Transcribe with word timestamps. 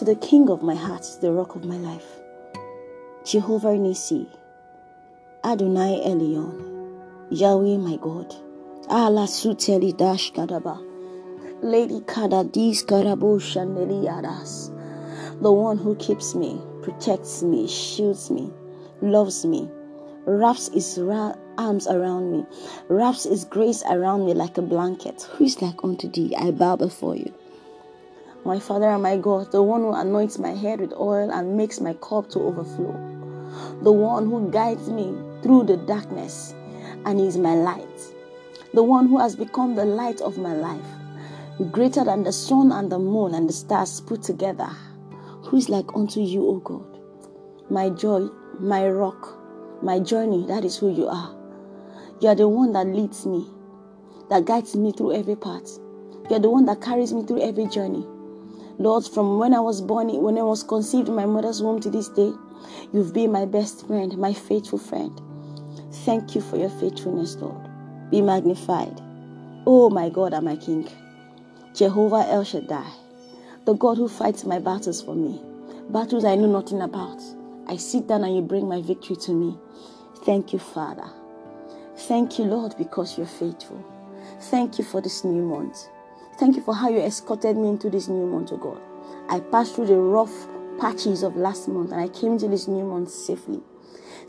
to 0.00 0.06
the 0.06 0.16
King 0.16 0.48
of 0.48 0.62
my 0.62 0.74
heart, 0.74 1.06
the 1.20 1.30
rock 1.30 1.54
of 1.56 1.66
my 1.66 1.76
life. 1.76 2.06
Jehovah 3.22 3.76
Nissi, 3.76 4.26
Adonai 5.44 6.00
Elyon, 6.06 7.28
Yahweh 7.28 7.76
my 7.76 7.96
God. 7.96 8.34
Allah 8.88 9.26
Suteli 9.26 9.94
Dash 9.94 10.32
Kadaba. 10.32 10.80
Lady 11.60 12.00
Kadadis 12.00 12.82
Karabo 12.86 13.38
Shandeli 13.38 14.02
Yadas. 14.06 14.72
The 15.42 15.52
one 15.52 15.76
who 15.76 15.94
keeps 15.96 16.34
me, 16.34 16.62
protects 16.80 17.42
me, 17.42 17.68
shields 17.68 18.30
me, 18.30 18.50
loves 19.02 19.44
me, 19.44 19.68
wraps 20.24 20.70
his 20.72 20.96
ra- 20.96 21.34
arms 21.58 21.86
around 21.86 22.32
me, 22.32 22.46
wraps 22.88 23.24
his 23.24 23.44
grace 23.44 23.82
around 23.90 24.24
me 24.24 24.32
like 24.32 24.56
a 24.56 24.62
blanket. 24.62 25.28
Who 25.32 25.44
is 25.44 25.60
like 25.60 25.84
unto 25.84 26.08
thee? 26.08 26.34
I 26.38 26.52
bow 26.52 26.76
before 26.76 27.16
you. 27.16 27.34
My 28.42 28.58
Father 28.58 28.88
and 28.88 29.02
my 29.02 29.18
God, 29.18 29.52
the 29.52 29.62
one 29.62 29.82
who 29.82 29.92
anoints 29.92 30.38
my 30.38 30.52
head 30.52 30.80
with 30.80 30.94
oil 30.94 31.30
and 31.30 31.58
makes 31.58 31.78
my 31.78 31.92
cup 31.94 32.30
to 32.30 32.40
overflow, 32.40 32.92
the 33.82 33.92
one 33.92 34.30
who 34.30 34.50
guides 34.50 34.88
me 34.88 35.14
through 35.42 35.64
the 35.64 35.76
darkness 35.76 36.54
and 37.04 37.20
is 37.20 37.36
my 37.36 37.54
light, 37.54 38.00
the 38.72 38.82
one 38.82 39.08
who 39.08 39.18
has 39.18 39.36
become 39.36 39.74
the 39.74 39.84
light 39.84 40.22
of 40.22 40.38
my 40.38 40.54
life, 40.54 41.70
greater 41.70 42.02
than 42.02 42.22
the 42.22 42.32
sun 42.32 42.72
and 42.72 42.90
the 42.90 42.98
moon 42.98 43.34
and 43.34 43.46
the 43.46 43.52
stars 43.52 44.00
put 44.00 44.22
together. 44.22 44.70
Who 45.44 45.58
is 45.58 45.68
like 45.68 45.94
unto 45.94 46.20
you, 46.20 46.46
O 46.46 46.56
God? 46.60 46.98
My 47.68 47.90
joy, 47.90 48.28
my 48.58 48.88
rock, 48.88 49.36
my 49.82 49.98
journey, 49.98 50.46
that 50.46 50.64
is 50.64 50.78
who 50.78 50.90
you 50.90 51.08
are. 51.08 51.36
You 52.20 52.28
are 52.28 52.34
the 52.34 52.48
one 52.48 52.72
that 52.72 52.86
leads 52.86 53.26
me, 53.26 53.46
that 54.30 54.46
guides 54.46 54.74
me 54.76 54.92
through 54.92 55.14
every 55.14 55.36
path. 55.36 55.78
You 56.30 56.36
are 56.36 56.40
the 56.40 56.50
one 56.50 56.64
that 56.66 56.80
carries 56.80 57.12
me 57.12 57.24
through 57.26 57.42
every 57.42 57.66
journey. 57.66 58.06
Lord, 58.80 59.04
from 59.04 59.38
when 59.38 59.52
I 59.52 59.60
was 59.60 59.82
born, 59.82 60.08
when 60.22 60.38
I 60.38 60.42
was 60.42 60.62
conceived 60.62 61.08
in 61.08 61.14
my 61.14 61.26
mother's 61.26 61.62
womb 61.62 61.80
to 61.80 61.90
this 61.90 62.08
day, 62.08 62.32
you've 62.94 63.12
been 63.12 63.30
my 63.30 63.44
best 63.44 63.86
friend, 63.86 64.16
my 64.16 64.32
faithful 64.32 64.78
friend. 64.78 65.20
Thank 66.06 66.34
you 66.34 66.40
for 66.40 66.56
your 66.56 66.70
faithfulness, 66.70 67.36
Lord. 67.36 67.68
Be 68.10 68.22
magnified. 68.22 68.98
Oh, 69.66 69.90
my 69.90 70.08
God 70.08 70.32
and 70.32 70.46
my 70.46 70.56
King, 70.56 70.88
Jehovah 71.74 72.26
El 72.30 72.42
Shaddai, 72.42 72.90
the 73.66 73.74
God 73.74 73.98
who 73.98 74.08
fights 74.08 74.44
my 74.46 74.58
battles 74.58 75.02
for 75.02 75.14
me, 75.14 75.42
battles 75.90 76.24
I 76.24 76.36
know 76.36 76.50
nothing 76.50 76.80
about. 76.80 77.20
I 77.66 77.76
sit 77.76 78.06
down 78.06 78.24
and 78.24 78.34
you 78.34 78.40
bring 78.40 78.66
my 78.66 78.80
victory 78.80 79.16
to 79.16 79.32
me. 79.32 79.58
Thank 80.24 80.54
you, 80.54 80.58
Father. 80.58 81.10
Thank 81.96 82.38
you, 82.38 82.46
Lord, 82.46 82.74
because 82.78 83.18
you're 83.18 83.26
faithful. 83.26 83.84
Thank 84.40 84.78
you 84.78 84.84
for 84.84 85.02
this 85.02 85.22
new 85.22 85.42
month. 85.42 85.76
Thank 86.40 86.56
you 86.56 86.62
for 86.62 86.74
how 86.74 86.88
you 86.88 87.00
escorted 87.00 87.58
me 87.58 87.68
into 87.68 87.90
this 87.90 88.08
new 88.08 88.26
month, 88.26 88.48
oh 88.50 88.56
God. 88.56 88.80
I 89.28 89.40
passed 89.40 89.74
through 89.74 89.88
the 89.88 89.98
rough 89.98 90.48
patches 90.80 91.22
of 91.22 91.36
last 91.36 91.68
month 91.68 91.92
and 91.92 92.00
I 92.00 92.08
came 92.08 92.38
to 92.38 92.48
this 92.48 92.66
new 92.66 92.82
month 92.82 93.10
safely. 93.10 93.60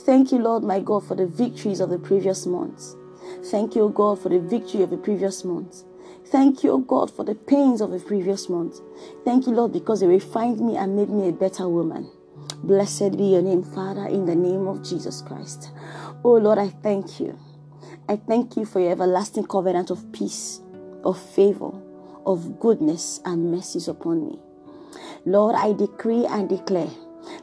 Thank 0.00 0.32
you, 0.32 0.38
Lord, 0.38 0.64
my 0.64 0.80
God, 0.80 1.06
for 1.06 1.14
the 1.14 1.28
victories 1.28 1.78
of 1.78 1.88
the 1.88 2.00
previous 2.00 2.46
months. 2.46 2.96
Thank 3.44 3.76
you, 3.76 3.82
oh 3.82 3.90
God, 3.90 4.20
for 4.20 4.28
the 4.28 4.40
victory 4.40 4.82
of 4.82 4.90
the 4.90 4.96
previous 4.96 5.44
months. 5.44 5.84
Thank 6.26 6.64
you, 6.64 6.72
oh 6.72 6.78
God, 6.78 7.12
for 7.12 7.24
the 7.24 7.36
pains 7.36 7.80
of 7.80 7.92
the 7.92 8.00
previous 8.00 8.48
month. 8.48 8.80
Thank 9.24 9.46
you, 9.46 9.52
Lord, 9.52 9.72
because 9.72 10.00
they 10.00 10.08
refined 10.08 10.60
me 10.60 10.76
and 10.76 10.96
made 10.96 11.10
me 11.10 11.28
a 11.28 11.32
better 11.32 11.68
woman. 11.68 12.10
Blessed 12.64 13.16
be 13.16 13.26
your 13.26 13.42
name, 13.42 13.62
Father, 13.62 14.06
in 14.06 14.26
the 14.26 14.34
name 14.34 14.66
of 14.66 14.82
Jesus 14.82 15.22
Christ. 15.22 15.70
Oh 16.24 16.32
Lord, 16.32 16.58
I 16.58 16.70
thank 16.70 17.20
you. 17.20 17.38
I 18.08 18.16
thank 18.16 18.56
you 18.56 18.64
for 18.64 18.80
your 18.80 18.90
everlasting 18.90 19.46
covenant 19.46 19.90
of 19.90 20.10
peace, 20.10 20.60
of 21.04 21.16
favor, 21.16 21.79
of 22.26 22.60
goodness 22.60 23.20
and 23.24 23.50
mercies 23.50 23.88
upon 23.88 24.26
me. 24.26 24.38
Lord, 25.24 25.54
I 25.54 25.72
decree 25.72 26.26
and 26.26 26.48
declare 26.48 26.90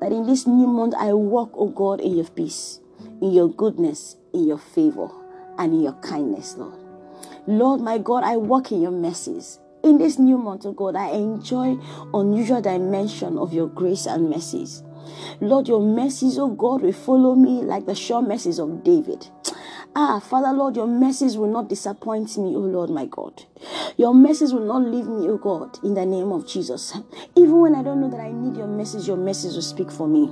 that 0.00 0.12
in 0.12 0.26
this 0.26 0.46
new 0.46 0.66
month 0.66 0.94
I 0.96 1.12
walk, 1.12 1.52
O 1.54 1.68
God, 1.68 2.00
in 2.00 2.16
your 2.16 2.28
peace, 2.28 2.80
in 3.20 3.32
your 3.32 3.48
goodness, 3.48 4.16
in 4.32 4.46
your 4.46 4.58
favor, 4.58 5.08
and 5.58 5.72
in 5.72 5.80
your 5.80 5.94
kindness, 5.94 6.56
Lord. 6.56 6.78
Lord, 7.46 7.80
my 7.80 7.98
God, 7.98 8.24
I 8.24 8.36
walk 8.36 8.72
in 8.72 8.82
your 8.82 8.90
mercies. 8.90 9.60
In 9.82 9.98
this 9.98 10.18
new 10.18 10.36
month, 10.36 10.66
O 10.66 10.72
God, 10.72 10.94
I 10.94 11.10
enjoy 11.10 11.78
unusual 12.12 12.60
dimension 12.60 13.38
of 13.38 13.52
your 13.52 13.68
grace 13.68 14.06
and 14.06 14.28
mercies. 14.28 14.82
Lord, 15.40 15.68
your 15.68 15.80
mercies, 15.80 16.38
O 16.38 16.48
God, 16.48 16.82
will 16.82 16.92
follow 16.92 17.34
me 17.34 17.62
like 17.62 17.86
the 17.86 17.94
sure 17.94 18.20
mercies 18.20 18.58
of 18.58 18.84
David. 18.84 19.26
Ah, 19.96 20.20
Father, 20.20 20.52
Lord, 20.52 20.76
your 20.76 20.86
mercies 20.86 21.36
will 21.36 21.50
not 21.50 21.68
disappoint 21.68 22.38
me, 22.38 22.54
O 22.54 22.60
Lord, 22.60 22.90
my 22.90 23.06
God. 23.06 23.42
Your 23.96 24.14
mercies 24.14 24.52
will 24.54 24.64
not 24.64 24.82
leave 24.82 25.08
me, 25.08 25.28
O 25.28 25.36
God, 25.36 25.80
in 25.82 25.94
the 25.94 26.06
name 26.06 26.30
of 26.30 26.46
Jesus. 26.46 26.96
Even 27.34 27.60
when 27.60 27.74
I 27.74 27.82
don't 27.82 28.00
know 28.00 28.08
that 28.08 28.20
I 28.20 28.30
need 28.30 28.56
your 28.56 28.68
message, 28.68 29.08
your 29.08 29.16
message 29.16 29.54
will 29.54 29.62
speak 29.62 29.90
for 29.90 30.06
me. 30.06 30.30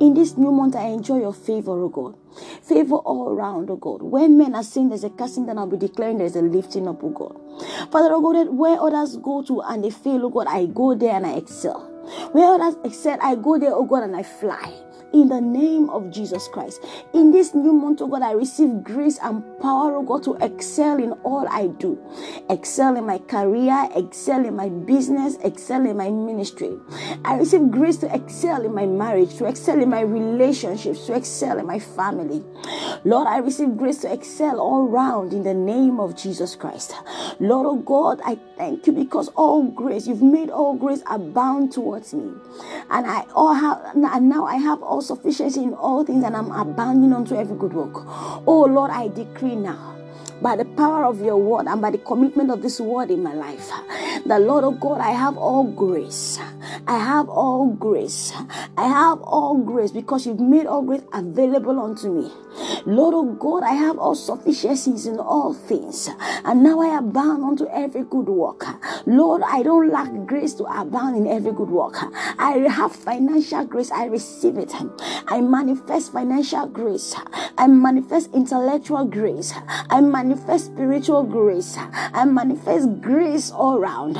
In 0.00 0.12
this 0.12 0.36
new 0.36 0.52
month, 0.52 0.76
I 0.76 0.88
enjoy 0.88 1.20
your 1.20 1.32
favor, 1.32 1.82
O 1.82 1.88
God. 1.88 2.14
Favor 2.62 2.96
all 2.96 3.30
around, 3.30 3.70
O 3.70 3.76
God. 3.76 4.02
When 4.02 4.36
men 4.36 4.54
are 4.54 4.62
saying 4.62 4.90
there's 4.90 5.04
a 5.04 5.10
casting 5.10 5.46
down, 5.46 5.56
I'll 5.56 5.66
be 5.66 5.78
declaring 5.78 6.18
there's 6.18 6.36
a 6.36 6.42
lifting 6.42 6.86
up, 6.86 7.02
O 7.02 7.08
God. 7.08 7.40
Father, 7.90 8.12
O 8.12 8.20
God, 8.20 8.50
where 8.50 8.78
others 8.78 9.16
go 9.16 9.42
to 9.44 9.62
and 9.62 9.82
they 9.82 9.90
fail, 9.90 10.26
O 10.26 10.28
God, 10.28 10.46
I 10.46 10.66
go 10.66 10.94
there 10.94 11.14
and 11.14 11.26
I 11.26 11.36
excel. 11.36 11.80
Where 12.32 12.52
others 12.52 12.76
excel, 12.84 13.18
I 13.22 13.34
go 13.36 13.58
there, 13.58 13.72
O 13.74 13.84
God, 13.84 14.02
and 14.02 14.14
I 14.14 14.24
fly 14.24 14.89
in 15.12 15.28
the 15.28 15.40
name 15.40 15.90
of 15.90 16.10
Jesus 16.10 16.48
Christ. 16.48 16.84
In 17.14 17.30
this 17.30 17.54
new 17.54 17.72
month, 17.72 18.00
oh 18.02 18.06
God, 18.06 18.22
I 18.22 18.32
receive 18.32 18.82
grace 18.82 19.18
and 19.22 19.42
power, 19.60 19.96
oh 19.96 20.02
God, 20.02 20.22
to 20.24 20.34
excel 20.36 20.98
in 20.98 21.12
all 21.24 21.46
I 21.48 21.68
do. 21.68 21.98
Excel 22.48 22.96
in 22.96 23.06
my 23.06 23.18
career, 23.18 23.88
excel 23.94 24.44
in 24.44 24.56
my 24.56 24.68
business, 24.68 25.36
excel 25.42 25.86
in 25.86 25.96
my 25.96 26.10
ministry. 26.10 26.76
I 27.24 27.36
receive 27.36 27.70
grace 27.70 27.96
to 27.98 28.14
excel 28.14 28.64
in 28.64 28.74
my 28.74 28.86
marriage, 28.86 29.36
to 29.38 29.46
excel 29.46 29.80
in 29.80 29.90
my 29.90 30.00
relationships, 30.00 31.06
to 31.06 31.14
excel 31.14 31.58
in 31.58 31.66
my 31.66 31.78
family. 31.78 32.44
Lord, 33.04 33.26
I 33.26 33.38
receive 33.38 33.76
grace 33.76 33.98
to 34.02 34.12
excel 34.12 34.60
all 34.60 34.86
round 34.86 35.32
in 35.32 35.42
the 35.42 35.54
name 35.54 36.00
of 36.00 36.16
Jesus 36.16 36.54
Christ. 36.54 36.94
Lord, 37.38 37.66
oh 37.66 37.76
God, 37.76 38.20
I 38.24 38.38
thank 38.56 38.86
you 38.86 38.92
because 38.92 39.28
all 39.28 39.64
grace, 39.64 40.06
you've 40.06 40.22
made 40.22 40.50
all 40.50 40.74
grace 40.74 41.02
abound 41.10 41.72
towards 41.72 42.14
me. 42.14 42.32
And 42.90 43.06
I 43.06 43.24
all 43.34 43.54
have 43.54 43.80
and 43.94 44.28
now 44.28 44.44
I 44.44 44.56
have 44.56 44.82
all 44.82 44.99
sufficiency 45.02 45.62
in 45.62 45.74
all 45.74 46.04
things, 46.04 46.24
and 46.24 46.36
I'm 46.36 46.50
abounding 46.50 47.12
unto 47.12 47.34
every 47.34 47.56
good 47.56 47.72
work. 47.72 48.04
Oh 48.46 48.66
Lord, 48.70 48.90
I 48.90 49.08
decree 49.08 49.56
now 49.56 49.99
by 50.40 50.56
the 50.56 50.64
power 50.64 51.04
of 51.04 51.20
your 51.20 51.36
word 51.36 51.66
and 51.66 51.80
by 51.80 51.90
the 51.90 51.98
commitment 51.98 52.50
of 52.50 52.62
this 52.62 52.80
word 52.80 53.10
in 53.10 53.22
my 53.22 53.34
life. 53.34 53.70
The 54.26 54.38
Lord 54.38 54.64
of 54.64 54.80
God, 54.80 55.00
I 55.00 55.10
have 55.10 55.36
all 55.36 55.64
grace. 55.64 56.38
I 56.86 56.98
have 56.98 57.28
all 57.28 57.66
grace. 57.66 58.32
I 58.76 58.86
have 58.86 59.20
all 59.22 59.58
grace 59.58 59.90
because 59.92 60.26
you've 60.26 60.40
made 60.40 60.66
all 60.66 60.82
grace 60.82 61.02
available 61.12 61.78
unto 61.80 62.10
me. 62.12 62.32
Lord 62.86 63.14
of 63.14 63.38
God, 63.38 63.62
I 63.62 63.72
have 63.72 63.98
all 63.98 64.14
sufficiencies 64.14 65.06
in 65.06 65.18
all 65.18 65.54
things. 65.54 66.08
And 66.44 66.62
now 66.62 66.80
I 66.80 66.98
abound 66.98 67.44
unto 67.44 67.66
every 67.68 68.04
good 68.04 68.28
work. 68.28 68.64
Lord, 69.06 69.42
I 69.44 69.62
don't 69.62 69.90
lack 69.90 70.10
grace 70.26 70.54
to 70.54 70.64
abound 70.64 71.16
in 71.16 71.26
every 71.26 71.52
good 71.52 71.70
work. 71.70 71.96
I 72.38 72.58
have 72.70 72.94
financial 72.94 73.64
grace. 73.64 73.90
I 73.90 74.06
receive 74.06 74.58
it. 74.58 74.72
I 75.28 75.40
manifest 75.40 76.12
financial 76.12 76.66
grace. 76.66 77.14
I 77.60 77.66
manifest 77.66 78.32
intellectual 78.32 79.04
grace. 79.04 79.52
I 79.90 80.00
manifest 80.00 80.72
spiritual 80.72 81.24
grace. 81.24 81.76
I 81.76 82.24
manifest 82.24 83.02
grace 83.02 83.50
all 83.50 83.76
around. 83.76 84.16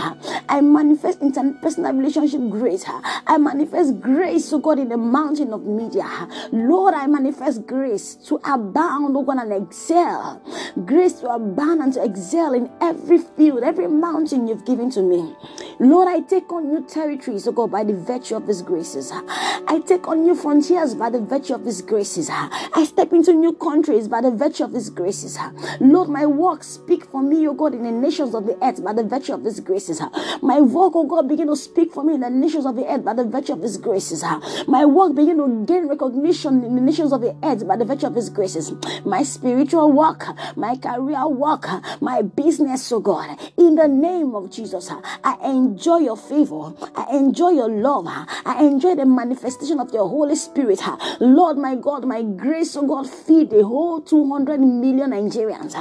I 0.47 0.61
manifest 0.61 1.21
interpersonal 1.21 1.97
relationship 1.97 2.51
grace. 2.51 2.85
I 3.27 3.39
manifest 3.39 3.99
grace, 3.99 4.45
so 4.45 4.59
God, 4.59 4.79
in 4.79 4.91
the 4.91 4.99
mountain 4.99 5.55
of 5.55 5.65
media. 5.65 6.29
Lord, 6.53 6.93
I 6.93 7.07
manifest 7.07 7.67
grace 7.67 8.15
to 8.29 8.37
abound, 8.45 9.17
oh 9.17 9.23
God, 9.23 9.39
and 9.39 9.67
excel. 9.67 10.43
Grace 10.85 11.15
to 11.21 11.31
abound 11.31 11.81
and 11.81 11.95
to 11.95 12.05
excel 12.05 12.53
in 12.53 12.71
every 12.83 13.17
field, 13.17 13.63
every 13.63 13.89
mountain 13.89 14.49
you've 14.49 14.67
given 14.67 14.91
to 14.91 15.01
me. 15.01 15.35
Lord, 15.81 16.09
I 16.09 16.21
take 16.21 16.53
on 16.53 16.69
new 16.69 16.85
territories, 16.87 17.49
oh 17.49 17.53
God, 17.53 17.71
by 17.71 17.85
the 17.85 17.95
virtue 17.95 18.37
of 18.37 18.47
His 18.47 18.61
graces. 18.61 19.11
I 19.15 19.83
take 19.87 20.07
on 20.09 20.25
new 20.25 20.35
frontiers 20.35 20.95
by 20.95 21.09
the 21.09 21.21
virtue 21.21 21.55
of 21.55 21.65
His 21.65 21.81
graces. 21.81 22.29
I 22.31 22.85
step 22.85 23.15
into 23.15 23.33
new 23.33 23.55
countries 23.55 24.07
by 24.07 24.21
the 24.21 24.31
virtue 24.31 24.65
of 24.65 24.73
His 24.75 24.91
graces. 24.91 25.39
Lord, 25.81 26.11
my 26.11 26.27
work 26.27 26.65
speak 26.65 27.07
for 27.07 27.23
me, 27.23 27.49
oh 27.49 27.55
God, 27.55 27.73
in 27.73 27.85
the 27.85 27.93
nations 27.93 28.35
of 28.35 28.45
the 28.45 28.59
earth 28.63 28.85
by 28.85 28.93
the 28.93 29.05
virtue 29.05 29.33
of 29.33 29.43
His 29.43 29.59
graces. 29.61 30.03
My 30.43 30.61
work, 30.61 30.93
oh 30.97 31.07
God, 31.07 31.27
begin 31.27 31.47
to 31.47 31.57
speak 31.57 31.95
for 31.95 32.05
me 32.05 32.13
in 32.13 32.21
the 32.21 32.31
nations 32.31 32.67
of 32.67 32.77
the 32.77 32.87
earth 32.87 33.03
by 33.03 33.15
the 33.15 33.25
virtue 33.25 33.55
of 33.55 33.63
His 33.63 33.79
graces. 33.79 34.23
My 34.69 34.85
work 34.85 35.15
begin 35.15 35.39
to 35.39 35.65
gain 35.65 35.89
recognition 35.89 36.63
in 36.63 36.75
the 36.77 36.83
nations 36.83 37.13
of 37.13 37.23
the 37.23 37.35
earth 37.43 37.67
by 37.67 37.77
the 37.77 37.87
virtue 37.87 38.07
of 38.07 38.15
his 38.15 38.29
graces. 38.29 38.73
My 39.05 39.23
spiritual 39.23 39.91
work, 39.93 40.27
my 40.57 40.77
career 40.77 41.27
work, 41.27 41.67
my 42.03 42.21
business, 42.23 42.93
oh 42.93 43.01
God, 43.01 43.39
in 43.57 43.77
the 43.77 43.89
name 43.89 44.35
of 44.35 44.51
Jesus, 44.51 44.91
I 45.25 45.37
enjoy 45.71 45.99
your 45.99 46.17
favor. 46.17 46.73
I 46.97 47.17
enjoy 47.17 47.51
your 47.51 47.69
love. 47.69 48.07
I 48.09 48.57
enjoy 48.65 48.97
the 48.97 49.07
manifestation 49.07 49.79
of 49.79 49.93
your 49.93 50.09
Holy 50.09 50.35
Spirit. 50.35 50.81
Lord, 51.21 51.59
my 51.59 51.77
God, 51.77 52.05
my 52.05 52.23
grace, 52.23 52.75
oh 52.77 52.87
God, 52.87 53.09
feed 53.09 53.51
the 53.51 53.65
whole 53.65 54.01
200 54.01 54.59
million 54.61 55.11
Nigerians 55.11 55.77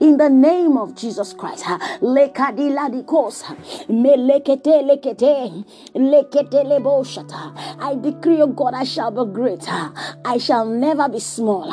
in 0.00 0.16
the 0.16 0.30
name 0.30 0.78
of 0.78 0.94
Jesus 0.94 1.34
Christ. 1.34 1.64
I 1.66 1.78
decree, 8.00 8.40
oh 8.42 8.46
God, 8.46 8.74
I 8.74 8.84
shall 8.84 9.10
be 9.10 9.32
great. 9.32 9.64
I 10.24 10.38
shall 10.38 10.64
never 10.64 11.08
be 11.08 11.20
small. 11.20 11.70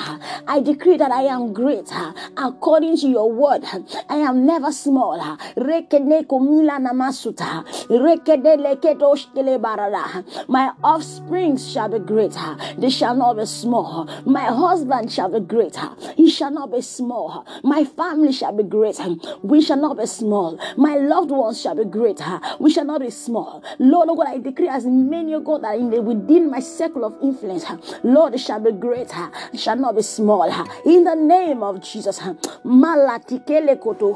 I 0.47 0.59
decree 0.59 0.97
that 0.97 1.11
I 1.11 1.21
am 1.23 1.53
great 1.53 1.89
according 2.35 2.97
to 2.97 3.07
your 3.07 3.31
word. 3.31 3.63
I 4.09 4.17
am 4.17 4.45
never 4.45 4.71
small. 4.73 5.19
My 10.47 10.71
offspring 10.83 11.57
shall 11.57 11.89
be 11.89 11.99
greater. 11.99 12.57
They 12.77 12.89
shall 12.89 13.15
not 13.15 13.37
be 13.37 13.45
small. 13.45 14.09
My 14.25 14.45
husband 14.45 15.11
shall 15.11 15.29
be 15.29 15.39
greater. 15.39 15.89
He 16.15 16.29
shall 16.29 16.51
not 16.51 16.71
be 16.71 16.81
small. 16.81 17.45
My 17.63 17.83
family 17.83 18.31
shall 18.31 18.55
be 18.55 18.63
greater. 18.63 19.15
We 19.43 19.61
shall 19.61 19.77
not 19.77 19.97
be 19.97 20.05
small. 20.05 20.59
My 20.77 20.95
loved 20.97 21.31
ones 21.31 21.61
shall 21.61 21.75
be 21.75 21.85
greater. 21.85 22.39
We 22.59 22.71
shall 22.71 22.85
not 22.85 23.01
be 23.01 23.09
small. 23.09 23.63
Lord, 23.79 24.09
oh 24.09 24.15
God, 24.15 24.27
I 24.27 24.37
decree 24.37 24.67
as 24.69 24.85
many, 24.85 25.33
oh 25.35 25.39
God, 25.41 25.63
that 25.63 25.77
in 25.77 25.89
the, 25.89 26.01
within 26.01 26.49
my 26.49 26.59
circle 26.59 27.05
of 27.05 27.15
influence, 27.21 27.65
Lord, 28.03 28.39
shall 28.39 28.59
be 28.59 28.71
greater. 28.71 29.31
Shall 29.55 29.75
not 29.77 29.95
be 29.95 30.01
small. 30.01 30.49
In 30.85 31.03
the 31.03 31.15
name 31.15 31.63
of 31.63 31.81
Jesus. 31.81 32.19
Malatikele 32.65 33.79
koto. 33.79 34.13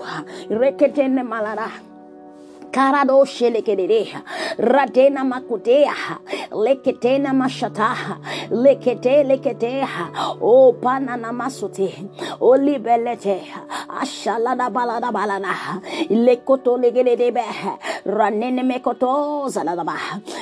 Reketene 0.50 1.24
malara. 1.24 1.94
Karado 2.71 3.23
shelekedeha, 3.25 4.21
radena 4.57 5.23
makutea, 5.23 5.94
leketena 6.51 7.33
mashata, 7.33 8.19
lekete 8.51 9.23
leketeha, 9.23 10.38
o 10.41 10.73
panana 10.73 11.31
masute, 11.31 11.89
o 12.41 12.57
libelete, 12.57 13.47
ashalada 13.89 14.69
balada 14.69 15.12
balana, 15.12 15.81
lekoto 16.09 16.77
legedebe, 16.77 17.44
ranene 18.06 18.63
mekoto 18.63 19.47
zaladaba, 19.47 19.95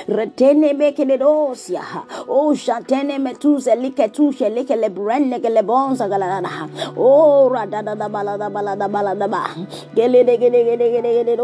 retene 0.08 0.72
mekedosia, 0.74 1.82
o 2.28 2.52
jantene 2.54 3.18
metuze 3.18 3.76
liketushe 3.76 4.50
lekele 4.50 4.90
brenne 4.90 5.40
gele 5.40 5.62
bonza 5.62 6.08
galana, 6.08 6.68
o 6.96 7.48
radada 7.48 7.94
balada 7.94 8.50
balada 8.50 8.88
balada 8.88 9.28
ba, 9.28 9.54
gele 9.94 10.24
gele 10.24 10.64
gele 10.64 11.24
gele. 11.24 11.34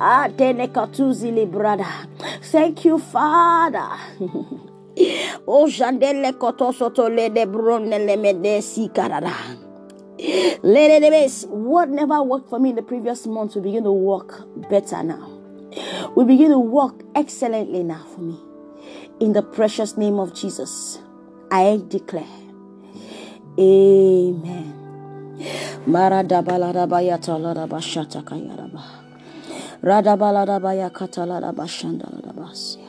Ah, 0.00 0.28
Thank 2.42 2.84
you, 2.84 2.98
Father. 2.98 3.88
Oh, 5.46 5.66
jandele 5.68 6.32
kotosoto 6.32 7.08
le 7.08 7.28
de 7.30 7.46
bronele 7.46 8.16
medesi 8.16 8.88
karada. 8.92 9.30
What 11.48 11.88
never 11.90 12.22
worked 12.22 12.48
for 12.50 12.58
me 12.58 12.70
in 12.70 12.76
the 12.76 12.82
previous 12.82 13.24
month 13.26 13.54
will 13.54 13.62
begin 13.62 13.84
to 13.84 13.92
work 13.92 14.42
better 14.68 15.04
now. 15.04 15.30
We 16.16 16.24
begin 16.24 16.50
to 16.50 16.58
work 16.58 16.94
excellently 17.14 17.84
now 17.84 18.04
for 18.12 18.20
me. 18.22 18.36
In 19.20 19.32
the 19.32 19.42
precious 19.42 19.96
name 19.96 20.18
of 20.18 20.34
Jesus, 20.34 20.98
I 21.52 21.80
declare. 21.88 22.26
Amen. 23.58 24.67
Maradabaladabaya 25.88 27.16
taladabashata 27.16 28.20
kayaraba. 28.28 28.84
Radabaladabaya 29.80 30.88
kataladabashandaladabasya. 30.92 32.87